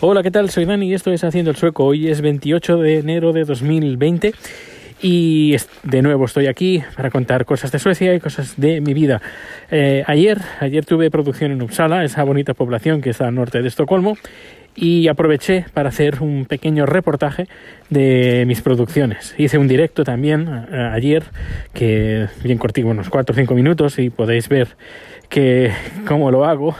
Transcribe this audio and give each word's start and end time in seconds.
Hola, 0.00 0.22
¿qué 0.22 0.30
tal? 0.30 0.48
Soy 0.48 0.64
Dani 0.64 0.86
y 0.86 0.94
esto 0.94 1.10
es 1.10 1.24
Haciendo 1.24 1.50
el 1.50 1.56
Sueco. 1.56 1.84
Hoy 1.84 2.08
es 2.08 2.20
28 2.20 2.76
de 2.76 2.98
enero 2.98 3.32
de 3.32 3.42
2020 3.42 4.32
y 5.02 5.56
de 5.82 6.02
nuevo 6.02 6.26
estoy 6.26 6.46
aquí 6.46 6.84
para 6.94 7.10
contar 7.10 7.44
cosas 7.44 7.72
de 7.72 7.80
Suecia 7.80 8.14
y 8.14 8.20
cosas 8.20 8.54
de 8.60 8.80
mi 8.80 8.94
vida. 8.94 9.20
Eh, 9.72 10.04
ayer, 10.06 10.38
ayer 10.60 10.84
tuve 10.84 11.10
producción 11.10 11.50
en 11.50 11.62
Uppsala, 11.62 12.04
esa 12.04 12.22
bonita 12.22 12.54
población 12.54 13.00
que 13.00 13.10
está 13.10 13.26
al 13.26 13.34
norte 13.34 13.60
de 13.60 13.66
Estocolmo, 13.66 14.16
y 14.76 15.08
aproveché 15.08 15.66
para 15.74 15.88
hacer 15.88 16.22
un 16.22 16.46
pequeño 16.46 16.86
reportaje 16.86 17.48
de 17.90 18.44
mis 18.46 18.62
producciones. 18.62 19.34
Hice 19.36 19.58
un 19.58 19.66
directo 19.66 20.04
también 20.04 20.66
eh, 20.70 20.90
ayer, 20.92 21.24
que 21.74 22.28
bien 22.44 22.58
cortito, 22.58 22.86
unos 22.86 23.10
4 23.10 23.32
o 23.32 23.36
5 23.36 23.52
minutos, 23.52 23.98
y 23.98 24.10
podéis 24.10 24.48
ver 24.48 24.68
que 25.28 25.72
cómo 26.06 26.30
lo 26.30 26.44
hago. 26.44 26.76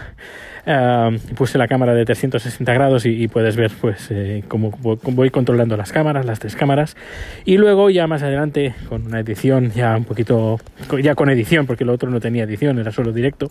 Uh, 0.66 1.16
puse 1.34 1.56
la 1.56 1.68
cámara 1.68 1.94
de 1.94 2.04
360 2.04 2.74
grados 2.74 3.06
y, 3.06 3.22
y 3.22 3.28
puedes 3.28 3.56
ver 3.56 3.70
pues 3.80 4.08
eh, 4.10 4.42
cómo, 4.48 4.72
voy 4.80 5.30
controlando 5.30 5.76
las 5.76 5.92
cámaras, 5.92 6.26
las 6.26 6.40
tres 6.40 6.56
cámaras 6.56 6.96
y 7.44 7.56
luego 7.56 7.90
ya 7.90 8.06
más 8.06 8.22
adelante 8.22 8.74
con 8.88 9.06
una 9.06 9.20
edición 9.20 9.70
ya 9.70 9.96
un 9.96 10.04
poquito, 10.04 10.58
ya 11.00 11.14
con 11.14 11.30
edición 11.30 11.66
porque 11.66 11.84
lo 11.84 11.92
otro 11.92 12.10
no 12.10 12.20
tenía 12.20 12.44
edición, 12.44 12.78
era 12.78 12.92
solo 12.92 13.12
directo, 13.12 13.48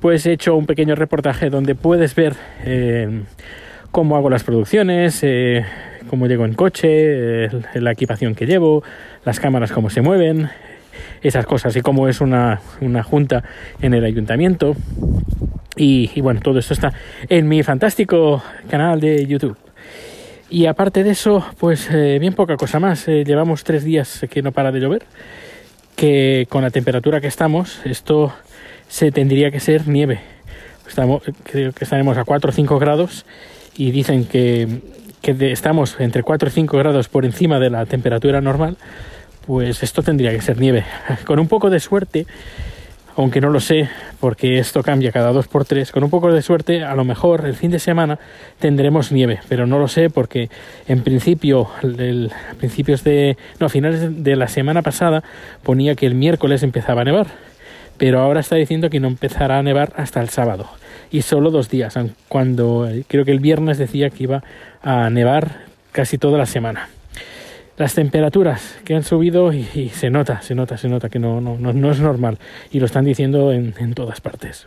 pues 0.00 0.26
he 0.26 0.32
hecho 0.32 0.56
un 0.56 0.66
pequeño 0.66 0.94
reportaje 0.94 1.48
donde 1.48 1.74
puedes 1.74 2.14
ver 2.14 2.34
eh, 2.64 3.22
cómo 3.90 4.16
hago 4.16 4.30
las 4.30 4.42
producciones, 4.42 5.20
eh, 5.22 5.64
cómo 6.08 6.26
llego 6.26 6.44
en 6.44 6.54
coche, 6.54 7.48
la 7.74 7.92
equipación 7.92 8.34
que 8.34 8.46
llevo, 8.46 8.82
las 9.24 9.38
cámaras 9.38 9.70
cómo 9.70 9.90
se 9.90 10.00
mueven, 10.00 10.48
esas 11.22 11.46
cosas 11.46 11.76
y 11.76 11.82
cómo 11.82 12.08
es 12.08 12.20
una, 12.20 12.60
una 12.80 13.02
junta 13.02 13.44
en 13.80 13.94
el 13.94 14.04
ayuntamiento. 14.04 14.74
Y, 15.84 16.20
bueno, 16.20 16.38
todo 16.40 16.60
esto 16.60 16.74
está 16.74 16.92
en 17.28 17.48
mi 17.48 17.64
fantástico 17.64 18.40
canal 18.70 19.00
de 19.00 19.26
YouTube. 19.26 19.56
Y 20.48 20.66
aparte 20.66 21.02
de 21.02 21.10
eso, 21.10 21.44
pues 21.58 21.90
eh, 21.90 22.18
bien 22.20 22.34
poca 22.34 22.56
cosa 22.56 22.78
más. 22.78 23.08
Eh, 23.08 23.24
llevamos 23.24 23.64
tres 23.64 23.82
días 23.82 24.24
que 24.30 24.42
no 24.42 24.52
para 24.52 24.70
de 24.70 24.78
llover. 24.78 25.02
Que 25.96 26.46
con 26.48 26.62
la 26.62 26.70
temperatura 26.70 27.20
que 27.20 27.26
estamos, 27.26 27.80
esto 27.84 28.32
se 28.86 29.10
tendría 29.10 29.50
que 29.50 29.58
ser 29.58 29.88
nieve. 29.88 30.20
Estamos, 30.86 31.24
creo 31.42 31.72
que 31.72 31.82
estaremos 31.82 32.16
a 32.16 32.22
4 32.22 32.50
o 32.50 32.52
5 32.52 32.78
grados 32.78 33.26
y 33.76 33.90
dicen 33.90 34.24
que, 34.24 34.82
que 35.20 35.50
estamos 35.50 35.96
entre 35.98 36.22
4 36.22 36.48
y 36.48 36.52
5 36.52 36.78
grados 36.78 37.08
por 37.08 37.24
encima 37.24 37.58
de 37.58 37.70
la 37.70 37.86
temperatura 37.86 38.40
normal. 38.40 38.76
Pues 39.48 39.82
esto 39.82 40.04
tendría 40.04 40.30
que 40.30 40.42
ser 40.42 40.60
nieve. 40.60 40.84
Con 41.24 41.40
un 41.40 41.48
poco 41.48 41.70
de 41.70 41.80
suerte, 41.80 42.26
aunque 43.16 43.40
no 43.40 43.50
lo 43.50 43.60
sé, 43.60 43.88
porque 44.20 44.58
esto 44.58 44.82
cambia 44.82 45.12
cada 45.12 45.32
dos 45.32 45.48
por 45.48 45.64
tres. 45.64 45.92
Con 45.92 46.04
un 46.04 46.10
poco 46.10 46.32
de 46.32 46.42
suerte, 46.42 46.84
a 46.84 46.94
lo 46.94 47.04
mejor 47.04 47.44
el 47.46 47.54
fin 47.54 47.70
de 47.70 47.78
semana 47.78 48.18
tendremos 48.58 49.12
nieve, 49.12 49.40
pero 49.48 49.66
no 49.66 49.78
lo 49.78 49.88
sé 49.88 50.10
porque 50.10 50.50
en 50.88 51.02
principio, 51.02 51.68
el, 51.82 52.30
principios 52.58 53.04
de, 53.04 53.36
no, 53.60 53.66
a 53.66 53.68
finales 53.68 54.24
de 54.24 54.36
la 54.36 54.48
semana 54.48 54.82
pasada 54.82 55.22
ponía 55.62 55.94
que 55.94 56.06
el 56.06 56.14
miércoles 56.14 56.62
empezaba 56.62 57.02
a 57.02 57.04
nevar, 57.04 57.26
pero 57.98 58.20
ahora 58.20 58.40
está 58.40 58.56
diciendo 58.56 58.90
que 58.90 59.00
no 59.00 59.08
empezará 59.08 59.58
a 59.58 59.62
nevar 59.62 59.92
hasta 59.96 60.20
el 60.20 60.28
sábado 60.28 60.68
y 61.10 61.22
solo 61.22 61.50
dos 61.50 61.68
días, 61.68 61.98
cuando 62.28 62.88
creo 63.06 63.24
que 63.24 63.32
el 63.32 63.40
viernes 63.40 63.76
decía 63.76 64.08
que 64.08 64.22
iba 64.22 64.42
a 64.82 65.10
nevar 65.10 65.66
casi 65.92 66.16
toda 66.16 66.38
la 66.38 66.46
semana 66.46 66.88
las 67.82 67.94
temperaturas 67.94 68.76
que 68.84 68.94
han 68.94 69.02
subido 69.02 69.52
y, 69.52 69.90
se 69.92 70.08
nota, 70.08 70.40
se 70.40 70.54
nota, 70.54 70.78
se 70.78 70.88
nota 70.88 71.08
que 71.08 71.18
no, 71.18 71.40
no, 71.40 71.58
no, 71.58 71.90
es 71.90 71.98
normal 71.98 72.38
y 72.70 72.78
lo 72.78 72.86
están 72.86 73.04
diciendo 73.04 73.52
en, 73.52 73.74
en, 73.76 73.92
todas 73.94 74.20
partes. 74.20 74.66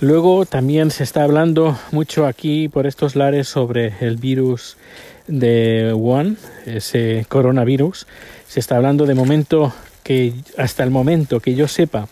Luego 0.00 0.46
también 0.46 0.90
se 0.90 1.04
está 1.04 1.22
hablando 1.22 1.78
mucho 1.92 2.26
aquí 2.26 2.70
por 2.70 2.86
estos 2.86 3.14
lares 3.14 3.46
sobre 3.46 3.92
el 4.00 4.16
virus 4.16 4.78
de 5.26 5.92
Wuhan, 5.92 6.38
ese 6.64 7.26
coronavirus. 7.28 8.06
Se 8.48 8.58
está 8.58 8.76
hablando 8.76 9.04
de 9.04 9.14
momento 9.14 9.74
que 10.02 10.32
hasta 10.56 10.82
el 10.82 10.90
momento 10.90 11.40
que 11.40 11.54
yo 11.54 11.68
sepa 11.68 12.08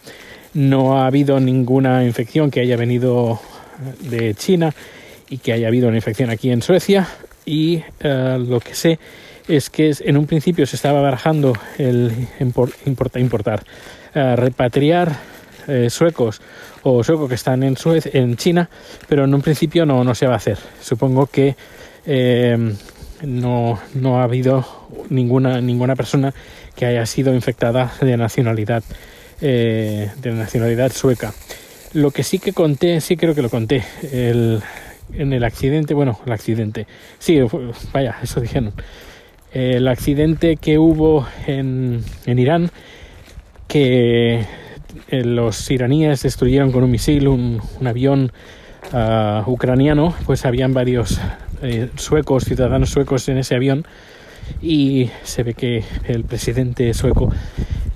no 0.52 1.00
ha 1.00 1.06
habido 1.06 1.40
ninguna 1.40 2.04
infección 2.04 2.50
que 2.50 2.60
haya 2.60 2.76
venido 2.76 3.40
de 4.10 4.34
China 4.34 4.74
y 5.30 5.38
que 5.38 5.54
haya 5.54 5.68
habido 5.68 5.88
una 5.88 5.96
infección 5.96 6.28
aquí 6.28 6.50
en 6.50 6.60
Suecia 6.60 7.08
y 7.46 7.82
uh, 8.04 8.38
lo 8.38 8.60
que 8.60 8.74
sé 8.74 8.98
es 9.48 9.70
que 9.70 9.92
en 10.00 10.16
un 10.16 10.26
principio 10.26 10.66
se 10.66 10.76
estaba 10.76 11.00
barajando 11.00 11.54
el 11.78 12.12
importar, 12.84 13.64
uh, 14.14 14.36
repatriar 14.36 15.16
eh, 15.66 15.90
suecos 15.90 16.40
o 16.82 17.02
suecos 17.02 17.28
que 17.28 17.34
están 17.34 17.62
en, 17.62 17.76
en 18.12 18.36
China, 18.36 18.70
pero 19.08 19.24
en 19.24 19.34
un 19.34 19.42
principio 19.42 19.84
no, 19.84 20.04
no 20.04 20.14
se 20.14 20.26
va 20.26 20.34
a 20.34 20.36
hacer. 20.36 20.58
Supongo 20.80 21.26
que 21.26 21.56
eh, 22.06 22.74
no, 23.22 23.78
no 23.94 24.20
ha 24.20 24.24
habido 24.24 24.66
ninguna, 25.10 25.60
ninguna 25.60 25.96
persona 25.96 26.32
que 26.74 26.86
haya 26.86 27.04
sido 27.06 27.34
infectada 27.34 27.92
de 28.00 28.16
nacionalidad, 28.16 28.82
eh, 29.40 30.10
de 30.20 30.32
nacionalidad 30.32 30.92
sueca. 30.92 31.34
Lo 31.92 32.10
que 32.10 32.22
sí 32.22 32.38
que 32.38 32.52
conté, 32.52 33.00
sí 33.00 33.16
creo 33.16 33.34
que 33.34 33.42
lo 33.42 33.50
conté, 33.50 33.84
el, 34.12 34.62
en 35.12 35.32
el 35.32 35.44
accidente, 35.44 35.94
bueno, 35.94 36.20
el 36.24 36.32
accidente, 36.32 36.86
sí, 37.18 37.40
vaya, 37.92 38.16
eso 38.22 38.40
dijeron, 38.40 38.72
el 39.52 39.88
accidente 39.88 40.56
que 40.56 40.78
hubo 40.78 41.26
en, 41.46 42.02
en 42.26 42.38
Irán, 42.38 42.70
que 43.66 44.44
eh, 45.08 45.24
los 45.24 45.70
iraníes 45.70 46.22
destruyeron 46.22 46.72
con 46.72 46.84
un 46.84 46.90
misil 46.90 47.28
un, 47.28 47.60
un 47.80 47.86
avión 47.86 48.32
uh, 48.92 49.48
ucraniano, 49.50 50.14
pues 50.26 50.44
habían 50.44 50.72
varios 50.74 51.20
eh, 51.62 51.88
suecos, 51.96 52.44
ciudadanos 52.44 52.90
suecos 52.90 53.28
en 53.28 53.38
ese 53.38 53.54
avión. 53.54 53.86
Y 54.62 55.10
se 55.24 55.42
ve 55.42 55.54
que 55.54 55.84
el 56.06 56.24
presidente 56.24 56.94
sueco 56.94 57.30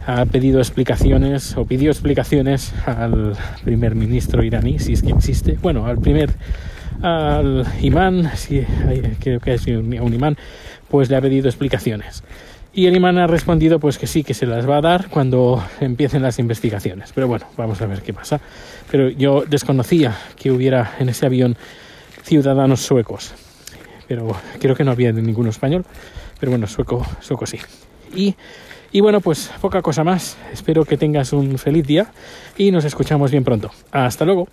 ha 0.07 0.27
pedido 0.27 0.59
explicaciones 0.59 1.57
o 1.57 1.65
pidió 1.65 1.91
explicaciones 1.91 2.75
al 2.85 3.35
primer 3.65 3.95
ministro 3.95 4.43
iraní, 4.43 4.79
si 4.79 4.93
es 4.93 5.03
que 5.03 5.11
existe, 5.11 5.57
bueno, 5.63 5.87
al 5.87 5.99
primer 5.99 6.31
al 7.01 7.67
imán, 7.81 8.31
sí, 8.35 8.65
creo 9.21 9.41
que 9.41 9.55
es 9.55 9.67
un, 9.67 10.13
imán, 10.13 10.37
pues 10.89 11.09
le 11.11 11.17
ha 11.17 11.21
pedido 11.21 11.49
explicaciones. 11.49 12.23
Y 12.75 12.87
el 12.87 12.97
imán 12.97 13.19
ha 13.19 13.27
respondido 13.27 13.79
pues 13.79 13.99
que 13.99 14.07
sí, 14.07 14.25
que 14.25 14.35
se 14.35 14.47
las 14.47 14.69
va 14.69 14.79
a 14.79 14.81
dar 14.81 15.09
cuando 15.09 15.63
empiecen 15.81 16.23
las 16.23 16.39
investigaciones. 16.39 17.13
Pero 17.15 17.29
bueno, 17.29 17.47
vamos 17.57 17.83
a 17.83 17.87
ver 17.87 18.01
qué 18.03 18.15
pasa. 18.15 18.41
Pero 18.91 19.11
yo 19.11 19.45
desconocía 19.47 20.17
que 20.37 20.51
hubiera 20.51 20.95
en 20.99 21.11
ese 21.11 21.27
avión 21.27 21.57
ciudadanos 22.23 22.81
suecos. 22.81 23.35
Pero 24.09 24.35
creo 24.59 24.75
que 24.75 24.85
no 24.85 24.91
había 24.91 25.13
ninguno 25.13 25.51
español. 25.51 25.85
Pero 26.41 26.51
bueno, 26.51 26.67
sueco, 26.67 27.07
sueco 27.21 27.45
sí. 27.47 27.59
Y 28.93 29.01
bueno, 29.01 29.21
pues 29.21 29.51
poca 29.61 29.81
cosa 29.81 30.05
más. 30.05 30.37
Espero 30.53 30.85
que 30.85 30.99
tengas 30.99 31.33
un 31.33 31.59
feliz 31.59 31.87
día 31.87 32.13
y 32.57 32.71
nos 32.71 32.85
escuchamos 32.85 33.31
bien 33.31 33.43
pronto. 33.43 33.71
Hasta 33.91 34.25
luego. 34.27 34.49